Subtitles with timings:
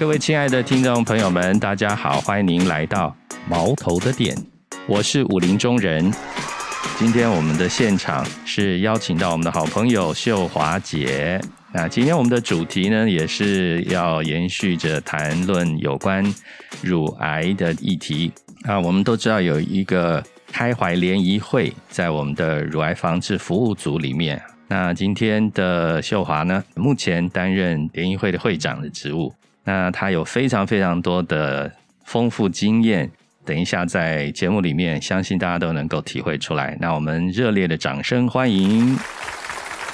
[0.00, 3.14] 各位亲爱的听众朋友们，大家好，欢迎您来到
[3.46, 4.34] 毛头的点，
[4.86, 6.10] 我是武林中人。
[6.98, 11.38] 今天我们的现场是邀请到我们的好朋友秀华姐。
[11.74, 16.24] 那今天我们的主题呢，也是要延续着谈论有关
[16.80, 18.80] 乳癌的议题啊。
[18.80, 24.40] 我们都知道有一个开怀联谊会在我们的乳癌防治服务组里面。
[24.66, 29.30] 那今天的秀华呢，目前担任联谊会的会长的职务。
[29.64, 31.70] 那他有非常非常多的
[32.04, 33.10] 丰富经验，
[33.44, 36.76] 等一下在节目里面，相信大家都能够体会出来。
[36.80, 38.96] 那我们热烈的掌声欢迎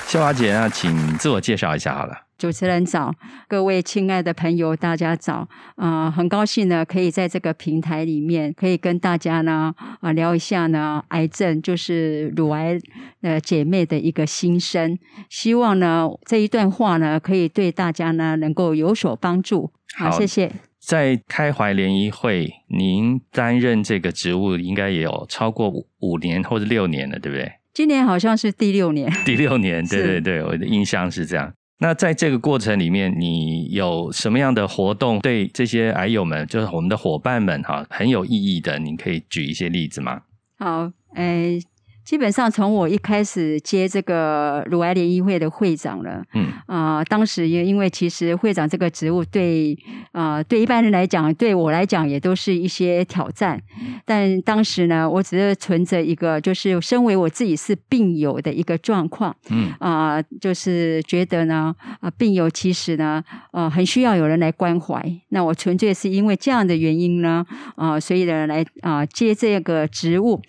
[0.06, 2.14] 秀华姐啊，请自我介绍一下好了。
[2.38, 3.12] 主持人早，
[3.48, 6.08] 各位亲爱的朋友，大家早啊！
[6.08, 12.78] 很高兴呢，可以在这个平台里面，可以跟大家呢啊聊一下呢癌症，就是乳癌
[13.22, 14.96] 呃姐妹的一个心声。
[15.28, 19.72] 希望呢这一段话呢，可以对大家呢能够有所帮助。
[19.96, 20.52] 好，谢谢。
[20.78, 27.50] 在开怀联谊会，您担任这个职务应该也有超过五五年或者六年了，对不对？
[27.76, 29.06] 今年好像是第六年。
[29.26, 31.52] 第六年，对对对，我的印象是这样。
[31.80, 38.78] 那在这个过程里面，你有什么样的活动对这些癌友们，就是我们的伙伴们哈，很有意义的？
[38.78, 40.22] 你可以举一些例子吗？
[40.58, 41.60] 好，诶。
[42.06, 49.76] 基本上从我一开始接这个乳癌联谊会的会长了，嗯啊，当时也因为其实会长这个职务对
[50.12, 53.60] 啊对一般人来讲，对我来讲也都是一些挑战。
[54.04, 63.20] 但当时呢，我只是存着一个，就是身为我自己是病友的一个状况，嗯啊，就是觉得呢啊病友其实呢
[63.52, 65.02] 呃很需要有人来关怀。
[65.30, 70.40] 那我纯粹是因为这样的原因呢啊，所以呢来啊接这个职务。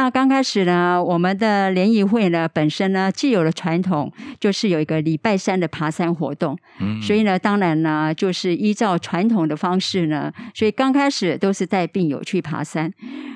[0.00, 4.10] 那刚开始呢，我们的联谊会呢，本身呢既有了传统
[4.40, 12.90] 就是有一个礼拜三的爬山活动，嗯，所以呢，当然呢，就是依照传统的方式呢，所以刚开始都是带病友去爬山。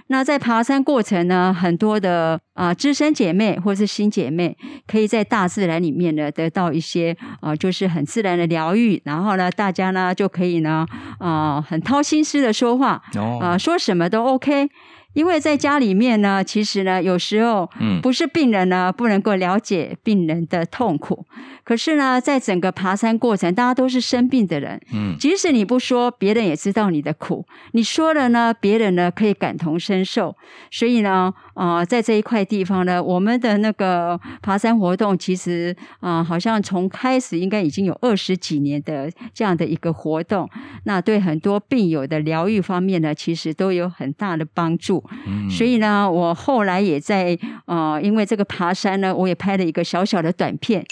[0.07, 4.57] 那在爬山过程呢，很多的啊资深姐妹或是新姐妹，
[4.87, 10.87] 可以在大自然里面呢得到一些啊，就是很自然的疗愈，然后呢，大家呢就可以呢
[11.19, 13.03] 啊很掏心思的说话，
[13.43, 14.71] 啊说什么都 OK。
[15.15, 17.71] 因为在家里面呢，其实呢，有时候
[18.03, 21.25] 不是病人呢不能够了解病人的痛苦，
[21.65, 30.37] 可是呢，在整个爬山过程，大家都是生病的人，嗯，即使你不说，别人也知道你的苦；你说了呢，别人呢可以感同身受。
[30.71, 40.49] 所以呢，啊，在这一块地方呢，我们的那个爬山活动，其实啊，好像从开始应该已经有二十几年的这样的一个活动，
[40.85, 45.03] 那对很多病友的疗愈方面呢，其实都有很大的帮助。
[45.51, 50.85] 所以呢，我后来也在呃，因为这个爬山呢，我也拍了一个小小的短片，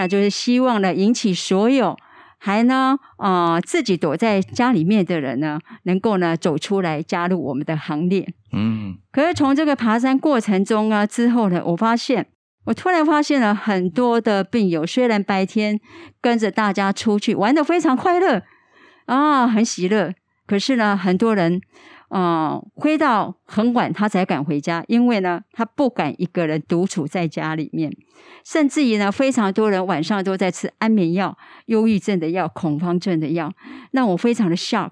[0.00, 1.94] 那就是希望呢，引起所有
[2.38, 8.26] 还呢啊自己躲在家里面的人呢，能够呢走出来加入我们的行列。
[8.50, 12.28] 嗯，可是从这个爬山过程中啊之后呢，我发现
[12.64, 15.78] 我突然发现了很多的病友，虽然白天
[16.22, 18.42] 跟着大家出去玩的非常快乐
[19.04, 20.14] 啊，很喜乐，
[20.46, 21.60] 可是呢，很多人。
[22.10, 27.90] 啊，回到很晚，他才敢回家，因为呢，他不敢一个人独处在家里面，
[28.44, 33.52] 甚至于呢，非常多人晚上都在吃安眠药、忧郁症的药、恐慌症的药，
[33.92, 34.90] 让我非常的 shock，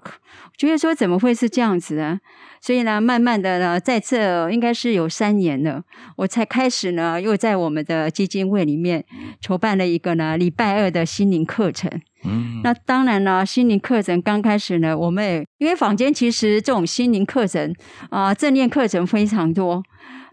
[0.55, 2.21] 觉得说怎么会是这样子呢？
[2.61, 5.83] 所以呢，慢慢的呢，在这应该是有三年了，
[6.17, 9.05] 我才开始呢，又在我们的基金会里面
[9.41, 11.89] 筹办了一个呢礼拜二的心灵课程。
[12.25, 17.73] 嗯，那当然了，心灵课程刚开始呢，我们也因为坊间其实这种心灵课程
[18.09, 19.81] 啊，正念课程非常多。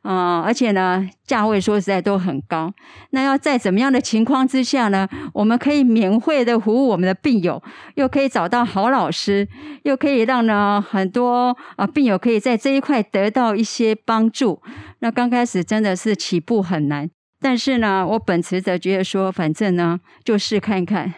[0.06, 2.72] 啊，而且呢，价位说实在都很高。
[3.10, 5.08] 那要在怎么样的情况之下呢？
[5.34, 7.60] 我们可以免费的服务我们的病友，
[7.96, 9.48] 又可以找到好老师，
[9.82, 14.62] 又可以让呢很多啊病友可以在这一块得到一些帮助。
[15.00, 17.10] 那刚开始真的是起步很难，
[17.41, 21.12] 但是呢，我本持着觉得说，反正呢，就试看看。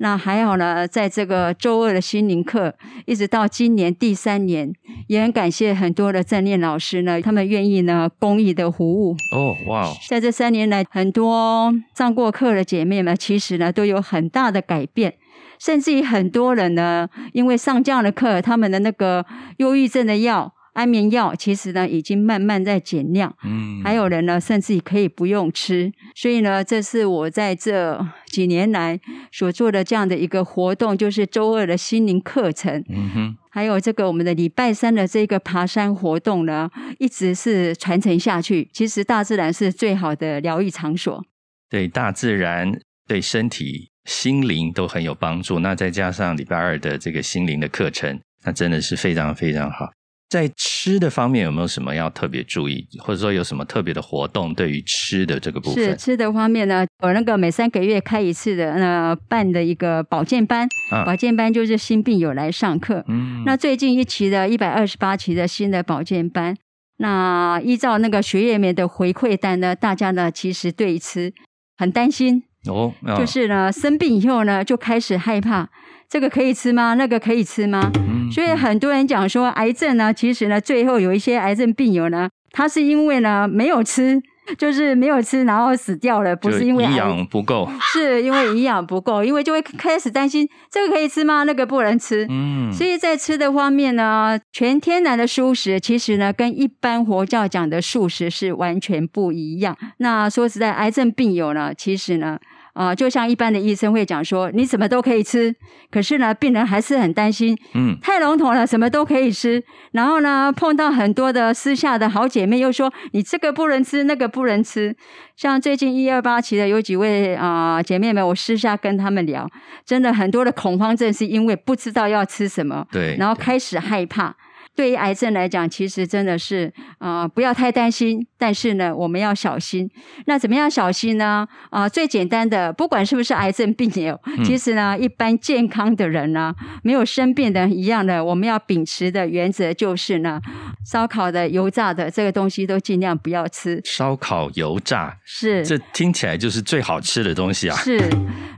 [0.00, 2.74] 那还好呢，在这个周二的心灵课，
[3.04, 4.72] 一直到今年第三年，
[5.08, 9.16] 也很感谢很多的正念老师呢，他们愿意呢公益的服务。
[9.34, 9.92] 哦，哇！
[10.08, 15.14] 在这三年来，很多上过课的姐妹们，其实呢都有很大的改变，
[15.58, 20.54] 甚至于很多人呢，因为上这样的课，他们的那个忧郁症的药。
[20.78, 23.34] 安眠药其实呢，已经慢慢在减量。
[23.42, 25.92] 嗯，还有人呢，甚至可以不用吃。
[26.14, 29.00] 所以呢，这是我在这几年来
[29.32, 32.84] 所做的这样的一个活动，就是周二的心灵课程。
[32.88, 36.70] 嗯哼，还有这个我们的礼拜三的这个爬山活动呢，
[37.00, 38.68] 一直是传承下去。
[38.72, 41.24] 其实大自然是最好的疗愈场所。
[41.68, 43.90] 对大自然，对身体。
[44.04, 45.58] 心灵都很有帮助。
[45.58, 49.90] 那再加上礼拜二的这个心灵的课程，那真的是非常非常好。
[50.28, 54.54] 在吃的方面有没有什么要特别注意，或者说有什么特别的活动？
[54.54, 56.86] 对于吃的这个部分，是吃的方面呢？
[57.02, 60.68] 我那个每三个月开一次的那办的一个保健班，
[61.06, 63.02] 保健班就是新病友来上课。
[63.08, 66.54] 嗯，那最近一期的一百二十八期的新的保健班，
[66.98, 71.32] 那依照那个学员们的回馈单呢，大家呢其实对吃
[71.78, 75.70] 很担心哦，就是呢生病以后呢就开始害怕。
[76.08, 76.94] 这个可以吃吗？
[76.94, 77.90] 那个可以吃吗？
[78.32, 84.20] 所以很多人讲说，癌症呢，其实呢，最后有一些癌症病友呢，他是因为呢没有吃，
[84.56, 91.44] 就是没有吃，然后死掉了，不是因为营养不够，是因为营养不够，因为就会开始担心这个可以吃吗？
[91.44, 92.26] 那个不能吃。
[92.28, 99.76] 嗯，所以在吃的方面呢，全天然的素食其实呢，跟一般佛教讲的素食是完全不一样。
[99.98, 102.38] 那说实在，癌症病友呢，其实呢。
[102.78, 105.52] 啊，就像一般的医生会讲说，你什么都可以吃，
[105.90, 109.60] 可是呢，病人还是很担心，嗯，太笼统了，什么都可以吃。
[109.90, 114.94] 然后呢，碰到很多的私下的好姐妹又说，你这个不能吃，那个不能吃。
[115.34, 119.50] 像最近一二八期的有几位啊姐妹们，我私下跟他们聊，
[119.84, 124.36] 真的很多的恐慌症是因为不知道要吃什么，对，然后开始害怕。
[124.78, 128.24] 对于癌症来讲，其实真的是啊，不要太担心。
[128.38, 129.90] 但是呢，我们要小心。
[130.26, 131.44] 那怎么样小心呢？
[131.70, 136.54] 啊，最简单的，不管是不是癌症病友，其实呢，一般健康的人呢，
[136.84, 140.40] 没有生病的一样的，我们要秉持的原则就是呢，
[140.86, 143.80] 烧烤的、油炸的这个东西都尽量不要吃。
[143.84, 147.76] 烧烤、油炸是，这听起来就是最好吃的东西啊。
[147.76, 148.00] 是。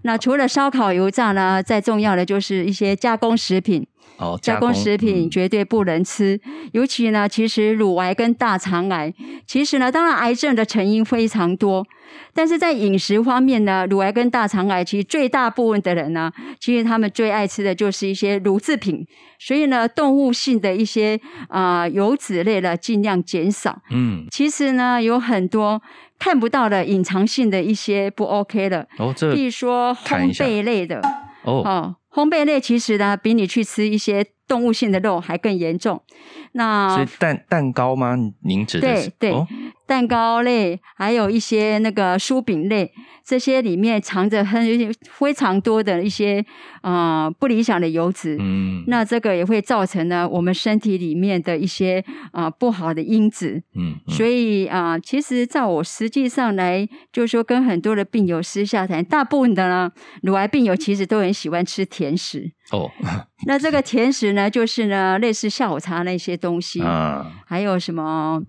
[0.02, 3.86] 那除了烧烤、油炸呢，再重要的就是一些加工食品。
[4.42, 6.40] 加工食品绝对不能吃，
[6.72, 9.12] 尤其呢，其实乳癌跟大肠癌，
[9.46, 11.86] 其实呢，当然癌症的成因非常多，
[12.34, 19.06] 但是在饮食方面呢，乳癌跟大肠癌其实最大部分的人呢，其实他们最爱吃的就是一些乳制品，
[19.38, 23.80] 所以呢，动物性的一些啊油脂类的尽量减少。
[23.90, 25.80] 嗯，其实呢，有很多
[26.18, 31.00] 看不到的隐藏性的一些不 OK 的，哦，这比如说烘焙类的，
[31.44, 31.96] 哦。
[32.10, 36.02] 烘焙类其实呢，比你去吃一些动物性的肉还更严重。
[36.52, 38.16] 那是蛋蛋糕吗？
[38.42, 39.10] 您指的是？
[39.10, 39.46] 对对。
[39.90, 42.92] 蛋糕类，还有一些那个酥饼类，
[43.24, 44.62] 这些里面藏着很
[45.02, 46.44] 非常多的一些
[46.80, 48.36] 啊不理想的油脂。
[48.38, 53.60] 嗯，那这个也会造成呢我们身体里面的一些啊不好的因子。
[53.74, 59.90] 嗯，所以啊，其实在我实际上来，就是说跟很多的病友私下谈，大部分的呢
[60.22, 62.52] 乳癌病友其实都很喜欢吃甜食。
[62.70, 62.88] 哦，
[63.44, 68.40] 那这个甜食呢，就是呢类似下午茶那些东西啊，还有什么？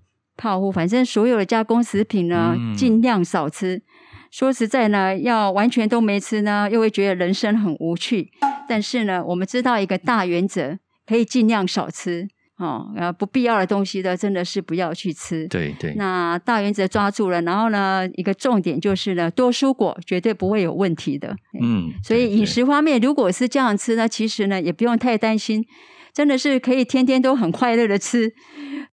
[0.42, 3.84] 泡芙，反正所有的加工食品呢，尽量少吃。
[4.32, 8.32] 说实在呢，要完全都没吃呢，又会觉得人生很无趣。
[8.68, 12.28] 但是呢，我们知道一个大原则，可以尽量少吃。
[12.58, 15.48] 哦，呃，不必要的东西呢，真的是不要去吃。
[15.48, 15.94] 对对。
[15.96, 21.36] 那大原则抓住了，然后呢，一个重点就是呢，多蔬果绝对不会有问题的。
[21.60, 21.92] 嗯。
[22.04, 25.66] 所以饮食方面，如果是这样吃呢，其实呢，也不用太担心。
[26.14, 28.34] 真的是可以天天都很快乐的吃，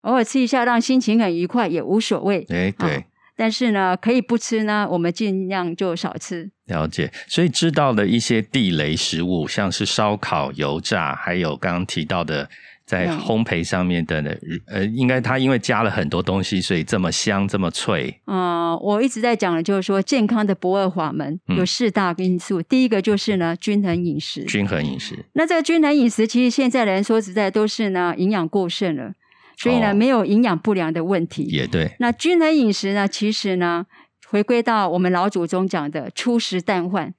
[0.02, 2.46] 偶尔吃一下让心情很愉快也无所谓。
[2.50, 3.04] 哎，对。
[3.36, 6.50] 但是呢，可以不吃呢，我们尽量就少吃。
[6.66, 7.12] 了解。
[7.28, 12.48] 所以知道的一些地雷食物，像是烧烤、油炸，还有刚刚提到的。
[12.86, 14.30] 在烘焙上面的呢，
[14.66, 18.20] 呃，应该它因为加了很多东西，所以这么香，这么脆。
[18.26, 22.62] 嗯，我一直在讲的就是说，健康的不二法门有四大因素。
[22.62, 24.44] 第一个就是呢，均衡饮食。
[24.44, 25.24] 均衡饮食。
[25.32, 29.12] 那这个均衡饮食，其实现在的人说实在都是呢，营养过剩了，
[29.56, 31.42] 所以呢，没有营养不良的问题。
[31.50, 31.96] 也对。
[31.98, 33.86] 那均衡饮食呢，其实呢，
[34.28, 37.14] 回归到我们老祖宗讲的粗食淡饭。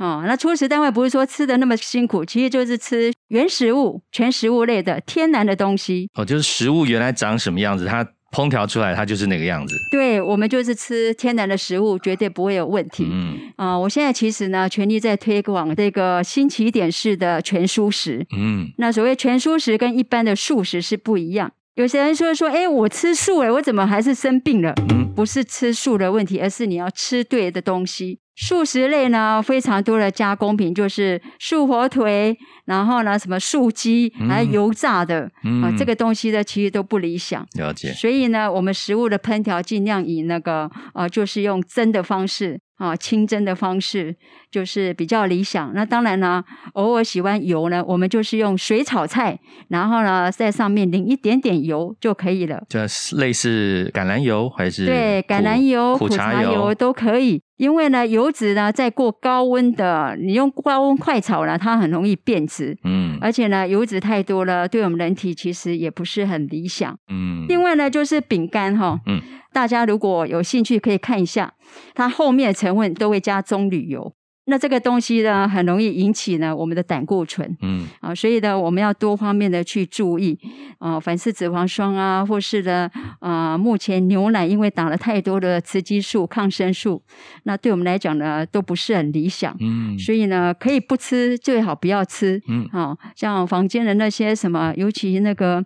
[0.00, 6.08] 哦，那粗食单位不是说吃的那么辛苦，其实就是吃原食物、全食物类的天然的东西。
[6.14, 8.02] 哦，就是食物原来长什么样子，它
[8.32, 9.76] 烹调出来它就是那个样子。
[9.90, 13.06] 对，我们就是吃天然的食物，绝对不会有问题。
[13.10, 18.26] 嗯，啊，我现在其实呢，全力在推广这个新起点式的全蔬食。
[18.34, 21.52] 嗯，那所谓全蔬食跟一般的素食是不一样。
[21.80, 24.74] 有些人说说，哎，我吃素哎，我怎么还是生病了？
[24.90, 28.20] 嗯，不是吃素的问题，而是你要吃对的东西。
[28.36, 35.30] 素食类呢，非常多的加工品，就是素火腿，然后呢，什么素鸡，还有油炸的
[35.62, 37.46] 啊，这个东西呢，其实都不理想。
[37.54, 37.90] 了解。
[37.94, 44.16] 所以呢，我们食物的烹调尽量以那个呃，就是用蒸的方式啊，清蒸的方式，
[44.50, 45.70] 就是比较理想。
[45.74, 52.62] 那当然呢，偶尔喜欢油呢，我们就是用水炒菜，然后呢，在上面淋一点点油就可以了。
[52.70, 54.86] 就是类似橄榄油还是？
[54.86, 57.42] 对，橄榄油、苦茶油都可以。
[57.60, 62.74] 因为呢，油脂呢在过高温的，你用高温快炒呢，它很容易变质。
[62.84, 66.98] 嗯，而且呢，油脂太多了，对我们人体其实也不是很理想。
[67.12, 69.20] 嗯，另外呢，就是饼干哈，嗯，
[69.52, 71.52] 大家如果有兴趣可以看一下，
[71.94, 74.14] 它后面的成分都会加棕榈油。
[74.50, 80.36] 那这个东西呢，很容易引起呢我们的胆固醇，嗯啊，所以呢，我们要多方面的去注意
[80.78, 82.90] 啊，反式脂肪酸啊，或是呢
[83.20, 87.00] 啊，目前牛奶因为打了太多的雌激素、抗生素，
[87.44, 95.64] 那对我们来讲呢，都不是很理想，嗯，所以呢，可以不吃，最好不要吃，嗯，啊像房间的那些什么，尤其那个。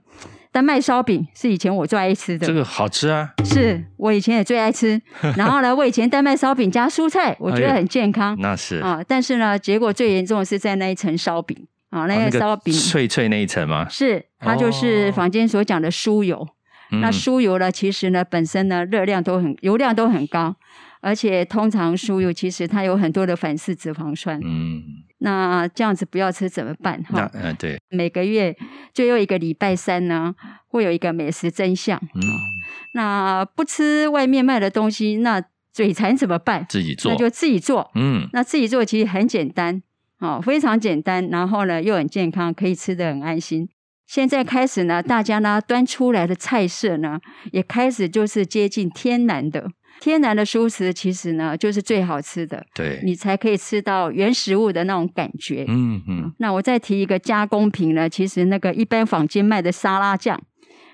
[0.55, 3.29] 丹麦烧饼是以前我最爱吃的，这个好吃啊！
[3.45, 5.03] 是我以前也最爱吃。
[5.37, 8.37] 然后呢，我以前丹麦烧饼加蔬菜，我觉得很健康。
[8.39, 13.89] 那是啊，但是呢，结果最严重的是在那一层烧饼啊，那个烧饼脆脆那一层吗？
[13.91, 16.47] 是，它就是坊间所讲的酥油。
[17.03, 20.55] 那酥油呢，其实呢，本身呢，热量都很，油量都很高。
[21.01, 24.81] 而且通常酥油其实它有很多的反式脂肪酸，嗯，
[25.25, 27.02] 那这样子不要吃怎么办？
[27.04, 28.54] 哈，嗯，对，每个月
[28.93, 30.35] 最后一个礼拜三呢，
[30.69, 32.21] 会有一个美食真相，嗯，
[32.93, 36.66] 那不吃外面卖的东西，那嘴馋怎么办？
[36.69, 39.83] 自己做，那就自己做，嗯，那自己做其实很简单，
[40.19, 43.69] 哦，非常简单，然后呢又很健康，可以吃的很安心。
[44.07, 47.19] 现在开始呢，大家呢端出来的菜色呢，
[47.53, 49.71] 也开始就是接近天然的。
[50.01, 55.65] 天然的蔬食其实呢，就是最好吃的，对，你才可以吃到原食物的那种感觉。
[55.69, 56.33] 嗯嗯。
[56.39, 60.39] 那我再提一个加工品呢，其实那个一般坊间卖的沙拉酱，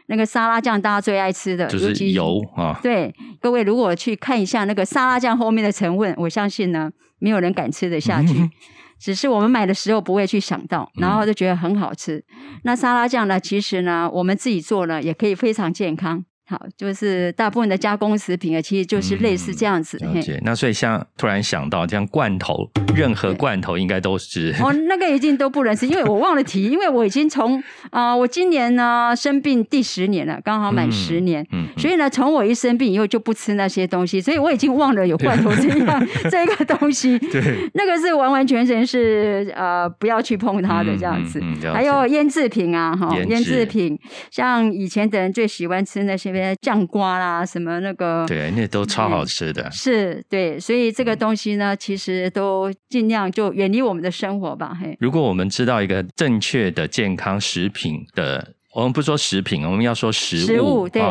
[0.07, 2.79] 那个沙拉酱大家最爱吃的就是油啊。
[2.83, 8.35] 对，各位如果去看一下那个沙拉酱后面的成分，我相信呢，没有人敢吃得下去。
[9.01, 12.23] 只是我们买的时候不会去想到，然后就觉得很好吃。
[12.65, 16.25] 那沙拉酱呢，其实呢，我们自己做呢，也可以非常健康。
[16.51, 19.97] 好，就是大部分的加工食品啊，其实就是类似这样子。
[19.99, 20.37] 了解。
[20.43, 37.17] 那所以像突然想到，像罐头，任何罐头应该都是哦，那个一定都不能吃，因为我忘了提，因为我已经从啊，我今年呢生病第十年了，刚好满十年，嗯，所以呢，从我一生病以后就不吃那些东西，所以我已经忘了有罐头这样 这个东西。
[37.17, 41.41] 对，那个是完完全全是呃不要去碰它的这样子。
[41.73, 43.97] 还有腌制品啊，哈，腌制品，
[44.33, 46.40] 像以前的人最喜欢吃那些。
[46.63, 48.25] 酱瓜啦，什么那个？
[48.27, 49.71] 对，那都超好吃的。
[49.71, 54.77] 是，对，所以这个东西呢，其实都尽量就远离我们的生活吧。
[54.81, 61.03] 嘿，如果我们知道一个正确的健康食品的，我们不说食品，我们要说食物，对，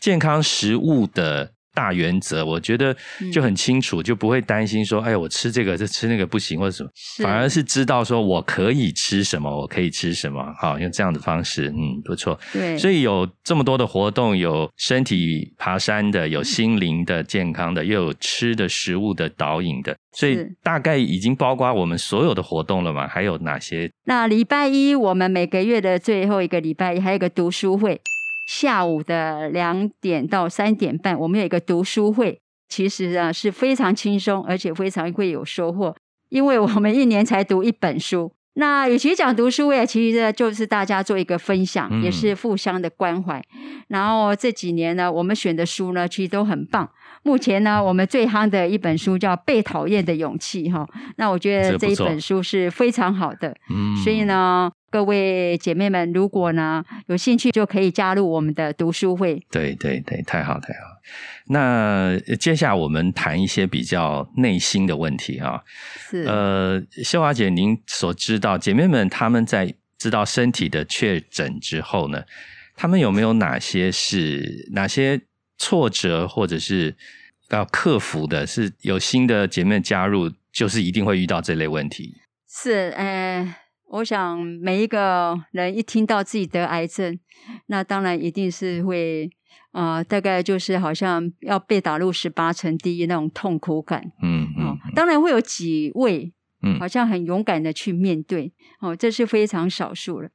[0.00, 1.50] 健康食物的。
[1.76, 2.96] 大原则，我觉得
[3.30, 6.88] 就很清楚，就不会担心说，哎，我吃这个，这吃那个不行，或者什么，
[7.22, 12.40] 反而是知道说我可以吃什么，我可以吃什么，好，用这样的方式，嗯，不错。
[12.50, 23.06] 对，所以有这么多的活动，有身体爬山的，有心灵的健康的，又有吃的食物的导引的，所以大概已经包括我们所有的活动了嘛？
[23.06, 23.90] 还有哪些？
[24.06, 28.00] 那礼拜一我们每个月的最后一个礼拜一，还有个读书会。
[28.46, 35.94] 下午的两点到三点半，我们有一个读书会，其实啊是非常轻松，而且非常会有收获，
[36.28, 38.32] 因为我们一年才读一本书。
[38.54, 43.42] 那与其讲读书会，其实就是大家做一个分享，也是互相的关怀。
[43.88, 46.88] 然后这几年呢，我们选的书呢，其实都很棒。
[47.24, 53.54] 目前呢，我们最夯的一本书叫《被讨厌的勇气》哈，那我觉得这一本书是非常好的。
[53.68, 54.70] 嗯，所以呢。
[54.90, 59.44] 各位姐妹们，如果呢有兴趣，就可以加入我们的读书会。
[59.50, 60.80] 对对对，太好太好。
[61.48, 65.62] 那接下来我们谈一些比较内心的问题啊。
[65.98, 72.22] 是呃，秀华姐，您所知道姐妹们他们在知道身体的确诊之后呢，
[72.74, 75.20] 他们有没有哪些是哪些
[75.58, 76.96] 挫折，或者是
[77.50, 78.46] 要克服的？
[78.46, 82.14] 是有新的姐妹加入，就是一定会遇到这类问题。
[82.48, 83.56] 是，呃。
[83.88, 87.18] 我想每一个人一听到自己得癌症，
[87.66, 89.30] 那当然一定是会
[89.70, 94.02] 啊，大概就是好像要被打入十八层地狱那种痛苦感。
[94.22, 98.52] 嗯嗯，当然会有几位，嗯，好像很勇敢的去面对。
[98.80, 100.28] 哦，这是非常少数了。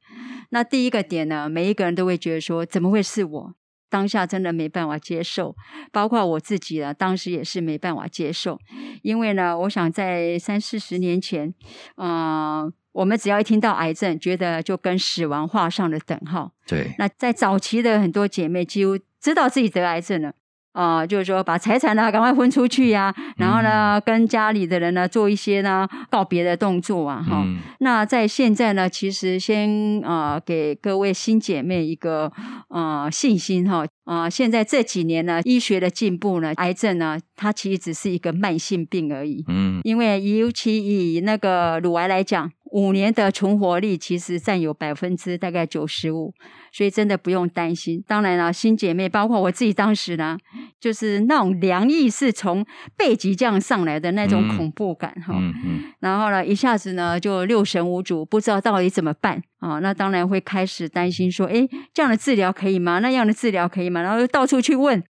[0.50, 3.54] 那第一个点呢，每一个人都会觉得说，怎么会是我？
[3.90, 5.54] 当下真的没办法接受，
[5.92, 8.58] 包括我自己啊，当时也是没办法接受。
[9.02, 11.52] 因为呢，我想在三四十年前，
[11.96, 12.72] 啊。
[12.92, 16.52] 我们只要一听到癌症，觉得就跟死亡画上了等号。
[16.66, 16.94] 对。
[16.98, 20.32] 那在早期的很多姐妹，几乎知道自己得癌症了，
[20.72, 27.44] 啊，就是说把财产呢赶快分出去呀，然后呢跟家里的人呢做一些呢告别的动作啊，哈。
[27.78, 32.30] 那在现在呢，其实先啊给各位新姐妹一个
[32.68, 34.28] 呃信心哈啊！
[34.28, 39.44] 现在这几年呢，医学的进步呢，癌症呢，它其实只是一个慢性病而已。
[39.48, 42.50] 嗯，因为尤其以那个乳癌来讲。
[42.72, 46.32] 五年的存活率其实占有百分之大概九十五，
[46.72, 48.02] 所以真的不用担心。
[48.06, 50.38] 当然了，新姐妹包括我自己，当时呢，
[50.80, 52.64] 就是那种凉意是从
[52.96, 55.34] 背脊这样上来的那种恐怖感哈。
[55.36, 55.84] 嗯嗯。
[56.00, 59.78] 然后呢，一下子呢就六神无主，不知道到底怎么办啊。
[59.80, 63.00] 那当然会开始担心说，哎，这样的治疗可以吗？
[63.00, 64.00] 那样的治疗可以吗？
[64.00, 65.04] 然后到处去问，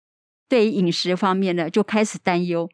[0.49, 2.69] 对于饮食方面的就开始担忧。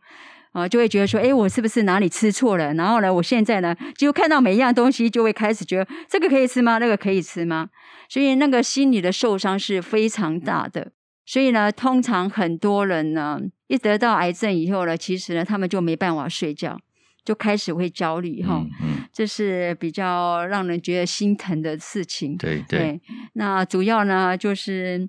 [0.52, 2.72] 啊，就会觉得说，哎，我是不是哪里吃错了？
[2.74, 6.78] 然后呢，我现在呢，就看到每一样东西，就会开始觉得这个可以吃吗？
[6.78, 7.68] 那个可以吃吗？
[8.08, 10.92] 所以那个心理的受伤是非常大的。
[11.26, 16.80] 所以呢，通常很多人呢，一得到癌症以后呢，其实呢，他们就没办法睡觉，
[17.24, 18.64] 就开始会焦虑哈。
[18.82, 22.36] 嗯，这是比较让人觉得心疼的事情。
[22.38, 23.00] 对对。
[23.34, 25.08] 那主要呢，就是。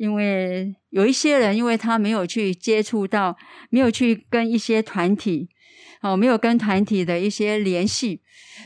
[0.00, 3.36] 因为有一些人，因为他没有去接触到，
[3.68, 5.50] 没有去跟一些团体，
[6.00, 8.22] 哦，没有跟团体的一些联系，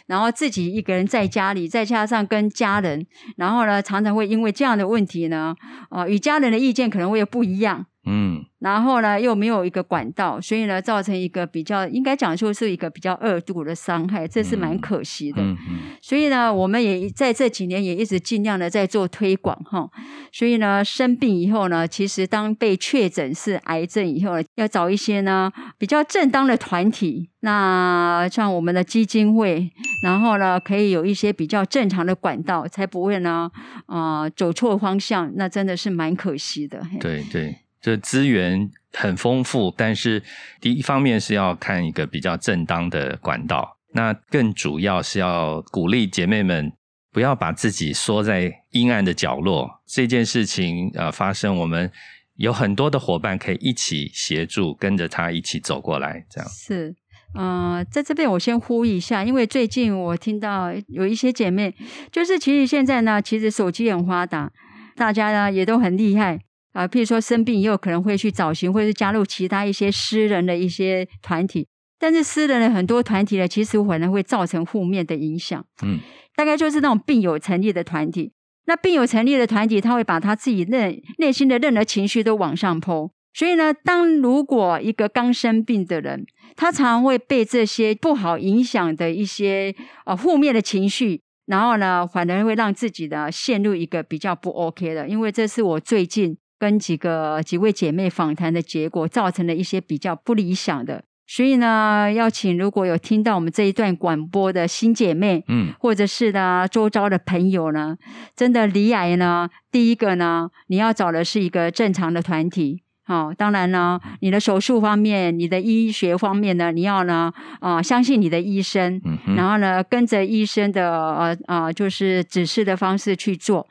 [0.07, 5.57] 然后自己一个人在家里，再加上跟家人，然后呢，常常会因为这样的问题呢，
[5.91, 7.85] 啊，与家人的意见可能会不一样。
[8.07, 15.43] 嗯，然后呢，又没有一个管道，所以呢，造成一个比较应该讲说是一个比较恶度的伤害，这是蛮可惜的。
[15.43, 15.79] 嗯嗯。
[16.03, 19.89] 所以呢，我们也在这几年也一直尽量的在做推广哈。
[20.33, 29.71] 所以呢，生病以后呢，其实当被确诊是癌症以后呢，要找一些呢比较正当的团体，那像我们的基金会，
[30.03, 33.51] 然后呢，可以有一些比较正常的管道，才不会呢
[33.87, 35.33] 啊走错方向。
[35.37, 36.83] 那真的是蛮可惜的。
[37.01, 37.57] 对对。
[37.85, 40.23] 这资源很丰富，但是
[40.59, 46.73] 第一方面是要看一个比较正当的管道，那更主要是要鼓励姐妹们
[47.13, 49.83] 不要把自己缩在阴暗的角落。
[49.85, 51.93] 这件事情呃发生，我们
[52.37, 56.25] 有很多的伙伴可以一起协助，跟着他一起走过来。
[56.31, 56.97] 这样是，
[57.39, 61.75] 嗯，在这边我先呼一下，因为最近我听到有一些姐妹，
[62.11, 64.51] 就是其实现在呢，其实手机很发达，
[64.97, 66.41] 大家呢也都很厉害。
[66.75, 71.67] 啊，譬如说生病也有可能会去找寻，或者是加入其他一些私人的一些团体。
[71.99, 75.65] 但是私人的很多团体呢，其实可能会造成负面的影响。
[75.83, 76.01] 嗯，
[76.35, 78.33] 大概就是那种病友成立的团体。
[78.67, 83.11] 那病友成立的团体，他会把他自己内内心的任何情绪都往上抛。
[83.33, 95.09] 所以呢，当如果一个刚生病的人，他常常会被这些不好影响的一些呃负面的情绪，然后呢，反而会让自己的陷入一个比较不 OK 的。
[95.09, 96.37] 因为这是我最近。
[96.59, 107.97] 跟几个几位姐妹访谈的结果，造成了一些比较不理想的，所以呢，要请如果有听到我们这一段广播的新姐妹，嗯，或者是呢周遭的朋友呢，
[108.37, 112.84] 真的离癌呢，第一个呢，你要找的是一个正常的团体。
[113.07, 118.99] 好，当然呢，你的手术方面，你的医学方面呢，你要呢啊相信你的医生，
[119.37, 123.67] 然后呢跟着医生的呃啊就是指示的方式去做。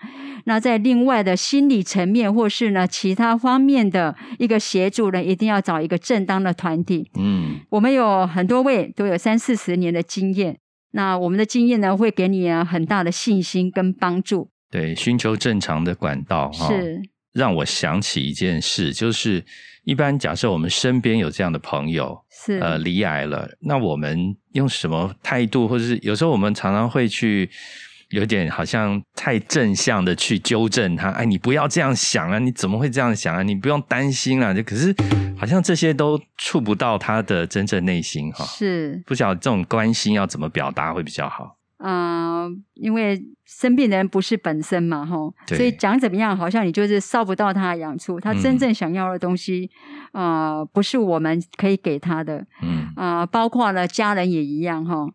[0.45, 7.09] 那在另外的心理层面或是呢其他方面的一个协助呢，一定要找一个正当的团体。
[7.17, 10.59] 嗯，我们有很多位都有三四十年的经验，
[10.91, 14.49] 那我们的经验呢会给你很大的信心跟帮助。
[14.69, 17.01] 对，寻求正常的管道是。
[17.33, 19.43] 让我想起一件事，就是
[19.83, 27.49] 一般假设我们身边有这样的朋友，是呃离癌了，那我们用什么态度，或者是有时候我们常常会去
[28.09, 33.41] 有点好像太正向的去纠正他，哎，你不要这样想啊，你怎么会这样想啊？
[33.41, 34.95] 你不用担心啊，就可是
[35.35, 38.45] 好像这些都触不到他的真正内心哈。
[38.45, 41.57] 是不晓得这种关心要怎么表达会比较好。
[41.85, 45.17] 嗯，因为生病的人不是本身嘛，哈，
[45.47, 49.69] 所以讲怎么样，好像你就是烧不到他的痒处，他真正想要的东西，
[50.13, 55.05] 啊，不是我们可以给他的，嗯，啊，包括了家人也一样，哈，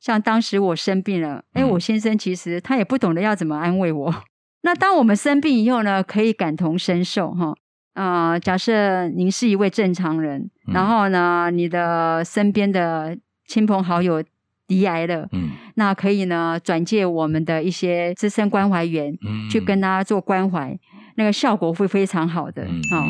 [0.00, 4.12] 像当时我生病了，哎，我先生其实他也不懂得要怎么安慰我，
[4.62, 7.54] 那当我们生病以后呢，可以感同身受，哈，
[7.94, 14.24] 啊，假设您是一位正常人，然后呢，你的身边的亲朋好友。
[14.68, 20.76] 离癌了，嗯，那可以呢，转介我们的一些资深关怀员，嗯，去跟他做关怀，
[21.16, 23.06] 那个效果会非常好的，好，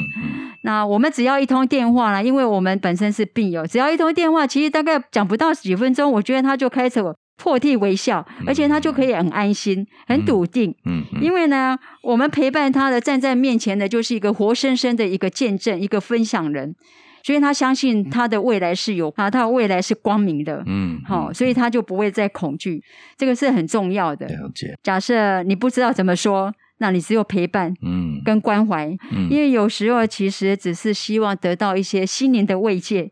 [0.63, 7.01] 那我们只要一通电话啦，因为我们本身是病友，只要一通电话，其实大概讲不到几分钟，我觉得他就开始
[7.39, 16.75] 破涕为笑，而且他就可以很安心、很笃定，嗯，因为呢，我们陪伴他的站在面前的，就是一个活生生的一个见证，一个分享人。
[17.27, 22.81] 所以他相信他的未来是有啊，他的未来是光明的，嗯，好，所以他就不会再恐惧，
[23.17, 24.29] 这个是很重要的。
[24.29, 24.79] 了解。
[24.81, 33.11] 假设你不知道怎么说，那你只有陪伴，嗯，跟关怀，嗯，因为有时候其实只是希望得到一些心灵的慰藉。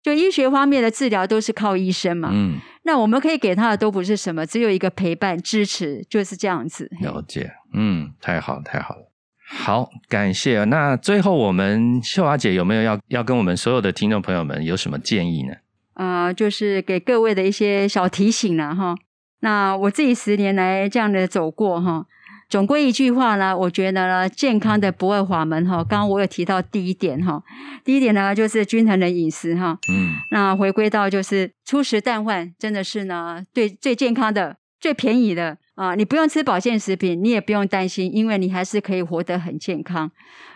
[0.00, 6.88] 就医学方面的治疗都是靠医生嘛，嗯，那我们可以给他的都不是什么，只有一个陪伴支持，就是这样子。
[7.00, 9.10] 了解，嗯，太好太好了，
[9.48, 10.64] 好，感谢。
[10.64, 15.54] 那最后我们秀华姐有没有要要跟我们所有的听众朋友们有什么建议呢？
[15.94, 18.96] 啊，就是给各位的一些小提醒了哈。
[19.40, 22.06] 那我自己十年来这样的走过哈。
[22.48, 25.76] 总归一句话呢，我觉得呢，健康的不二法门哈。
[25.84, 27.42] 刚刚我有提到第一点哈，
[27.84, 29.78] 第一点呢就是均衡的饮食哈。
[29.92, 30.14] 嗯。
[30.30, 35.94] 那回归到就是粗食淡饭，真的是呢，对最健康的、最便宜的啊。
[35.94, 40.10] 你不用吃保健食品，你也不用担心，因为你还是可以活得很健康。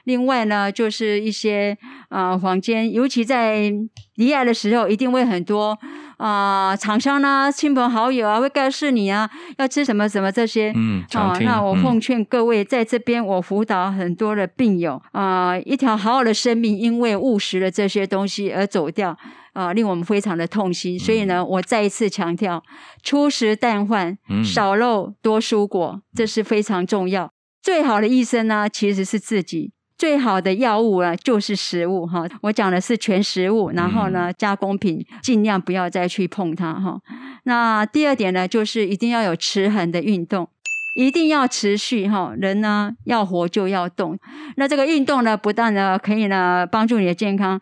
[0.05, 1.79] 另外呢，就是一些
[2.09, 3.71] 啊，房间，尤其在
[4.17, 5.79] 离癌的时候，一定会很多
[6.17, 10.73] 啊，厂商啊，亲朋好友啊，会告诉你啊，要吃什么什么这些。
[10.75, 19.17] 嗯，啊，那我奉劝各位，在这边我辅导很多的病友啊，一条好好的生命，因为误食了这些东西而走掉
[19.53, 20.99] 啊，令我们非常的痛心。
[20.99, 22.63] 所以呢，我再一次强调，
[23.03, 27.33] 粗食淡饭，少肉多蔬果，这是非常重要。
[27.63, 29.73] 最好的医生呢，其实是自己。
[29.99, 32.27] 最好的药物啊，就是食物哈。
[32.41, 36.99] 我讲的是全食物，然后呢，加工品尽量不要再去碰它哈。
[37.45, 40.49] 那第二点呢，就是一定要有持恒的运动，
[40.97, 42.33] 一定要持续哈。
[42.39, 44.19] 人呢，要活就要动。
[44.57, 47.61] 那这个运动呢，不但呢可以呢帮助你的健康，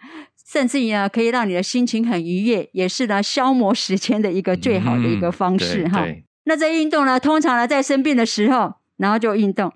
[0.50, 6.06] 甚至于呢可以让你的心情很愉悦，也是呢消磨时间的一个最好的一个方式哈。
[6.44, 9.70] 那这运动呢，通常呢在生病的时候，然后就运动。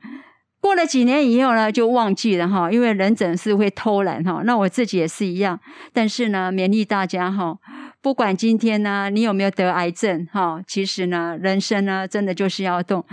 [0.63, 4.41] 过了几年以后呢，就忘记了哈，因为人总是会偷懒哈。
[4.47, 5.61] 那我自己也是一样，
[5.93, 7.59] 但是呢，勉励大家哈，
[8.01, 13.05] 不管今天呢你有没有得癌症哈，其实呢，人生呢真的就是要动，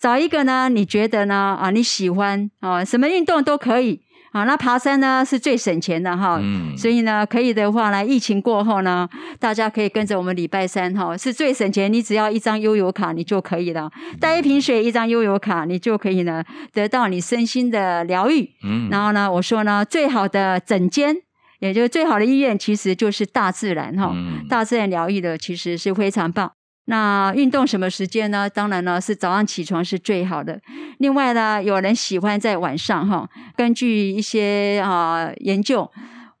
[0.00, 4.00] 找一个呢你觉得呢啊你喜欢啊什么运动都可以。
[4.34, 6.40] 啊，那爬山呢是最省钱的哈，
[6.76, 16.42] 所以呢，可以的话呢，疫情过后呢，大家可以跟着我们礼拜三哈，是最省钱，你只要一张悠游卡，你就可以了，带一瓶水，一张悠游卡，你就可以呢，
[16.72, 18.50] 得到你身心的疗愈。
[18.64, 21.14] 嗯，然后呢，我说呢，最好的诊间，
[21.60, 24.12] 也就是最好的医院，其实就是大自然哈，
[24.48, 26.50] 大自然疗愈的其实是非常棒。
[26.86, 28.48] 那运动什么时间呢？
[28.48, 30.60] 当然呢是早上起床是最好的。
[30.98, 35.90] 另外呢，有人喜欢在晚上哈，根据一些啊研究，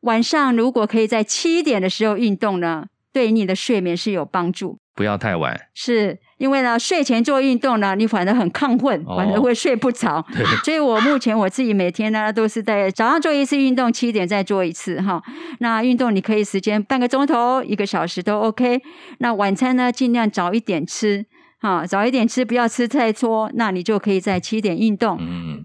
[0.00, 4.78] 晚上如果可以在七点的时候运动呢，对你的睡眠是有帮助。
[4.94, 5.58] 不要太晚。
[5.74, 6.18] 是。
[6.38, 10.24] 因为呢，睡前做运动呢，你反而很亢奋，反而会睡不着。
[10.64, 15.22] 所以我目前我自己每天呢，都是在早上做一次运动，七点再做一次哈。
[15.60, 18.80] 那运动你可以时间半个钟头、一个小时都 OK。
[19.18, 21.24] 那晚餐呢，尽量早一点吃
[21.60, 23.50] 哈，早一点吃，不要吃太多。
[23.54, 25.16] 那你就可以在七点运动。
[25.20, 25.64] 嗯。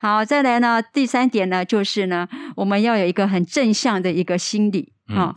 [0.00, 5.34] 好，再来呢，第三点呢，就是呢，我们要有一个很正向的一个心理哈。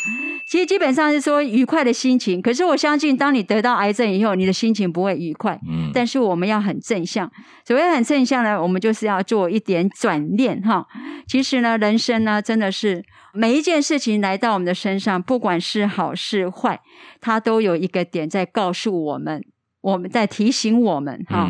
[0.51, 5.57] 其实基本上是说愉快的心情，可是我相信，当你得到癌症以后，你的心情不会愉快。
[5.65, 7.31] 嗯，但是我们要很正向。
[7.65, 10.85] 所谓很正向呢，我们就是要做一点转念哈。
[11.25, 13.01] 其实呢，人生呢，真的是
[13.33, 16.81] 每一件事情来到我们的身上，不管是好是坏，
[17.21, 19.41] 它都有一个点在告诉我们。
[19.81, 21.49] 我们在提醒我们哈，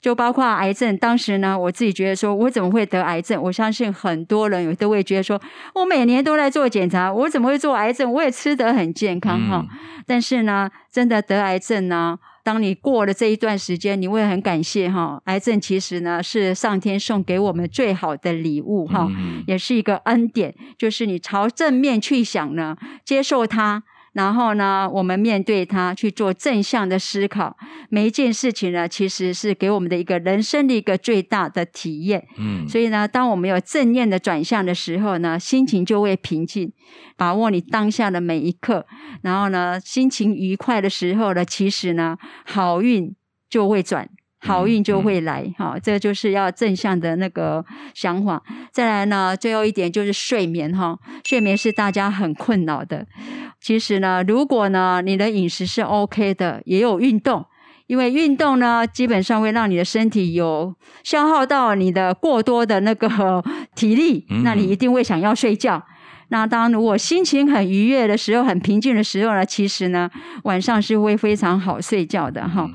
[0.00, 0.96] 就包括癌症。
[0.96, 3.42] 当时呢，我自己觉得说，我怎么会得癌症？
[3.42, 5.40] 我相信很多人都会觉得说，
[5.74, 8.10] 我每年都在做检查，我怎么会做癌症？
[8.10, 9.66] 我也吃得很健康哈。
[10.06, 15.20] 但是呢，真的得癌症呢，当你过了这一段时间，你会很感谢哈。
[15.26, 19.06] 癌症其实呢，是上天送给我们最好的礼物哈，
[19.46, 23.82] 也是一个恩典，就是你朝正面去想呢，接受它。
[24.16, 27.54] 然后呢，我们面对它去做正向的思考，
[27.90, 32.26] 每一件事情呢，其实是给我们的一个人生的一个最大的体验。
[32.38, 36.72] 嗯，所以呢，当我们有正念的转向的时候呢，心情就会平静，
[37.14, 38.86] 把握你当下的每一刻，
[39.20, 43.14] 然后呢，心情愉快的时候呢，其实呢，好运
[43.50, 44.08] 就会转。
[44.46, 48.42] 好运就会来，哈，这就是要正向的那个想法。
[48.70, 53.06] 再来呢，最后一点就是睡眠，哈，睡眠是大家很困扰的。
[53.60, 57.44] 其实呢，如果呢你的饮食是 OK 的，也有运动，
[57.88, 63.42] 因为运动呢基本上会让你的身体有消耗到你的过多的那个
[63.74, 65.82] 体力，那你一定会想要睡觉。
[66.28, 70.10] 那当如果心情很愉悦的时候，很平静的时候呢，其实呢
[70.42, 72.68] 晚上是会非常好睡觉的，哈。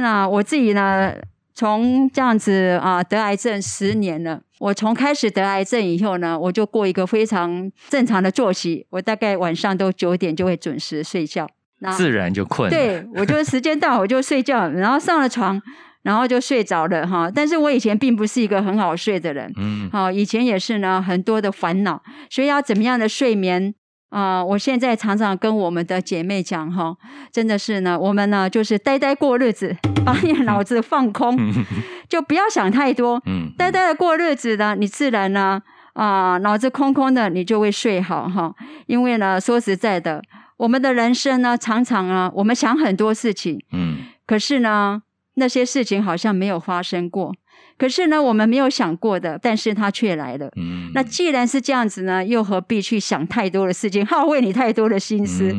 [0.00, 1.14] 那我自己呢，
[1.54, 4.40] 从这样子啊得癌症十年了。
[4.58, 8.86] 我从开始得癌症以后呢，我就过一个非常正常的作息。
[8.90, 12.68] 我大概晚上都九点就会准时睡觉，那自然就困。
[12.68, 15.60] 对，我就时间到我就睡觉，然后上了床，
[16.02, 17.30] 然后就睡着了哈。
[17.34, 23.74] 但是我以前并不是一个很好睡的人，嗯，好，以前也是呢，很多的烦恼，所以要怎么样的睡眠
[24.10, 24.44] 啊？
[24.44, 26.96] 我现在常常跟我们的姐妹讲哈，
[27.32, 31.36] 真的是呢，我们呢就是呆呆过日子，把你脑子放空，
[32.08, 35.60] 就不要想太多，嗯，呆呆的过日子呢，你自然呢
[35.94, 38.54] 啊脑子空空的，你就会睡好哈。
[38.86, 40.22] 因为呢，说实在的。
[40.56, 45.00] 我们的人生呢，常常啊，我们想很多事情，嗯，可是呢，
[45.36, 47.34] 那些事情好像没有发生过。
[47.78, 50.50] 可是呢，我们没有想过的，但是它却来了。
[50.56, 55.54] 嗯，那既然是这样子呢，又何必去想太多的事情， 耗费你太多的心思？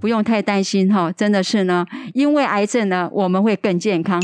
[0.00, 4.20] 不用太担心哈，真的是呢，因为癌症呢，我们会更健康。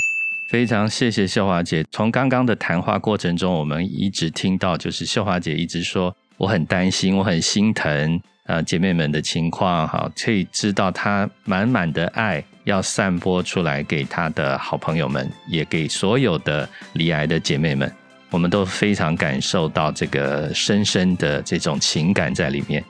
[0.50, 1.84] 非常谢谢秀华姐。
[1.90, 8.20] 从刚刚的谈话过程中，我们一直听到，就是秀华姐一直说，我很担心，我很心疼。
[8.46, 17.90] 呃，姐妹们的情况哈，可以知道她满满的爱要散播出来给他的好朋友们，也给所有的离癌的姐妹们，
[18.30, 22.84] 我们都非常感受到这个深深的这种情感在里面。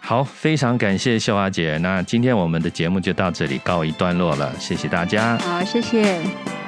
[0.00, 5.36] 好，非常感谢秀华姐，那今天我们的节目就到这里告一段落了，谢谢大家。
[5.38, 6.67] 好，谢谢。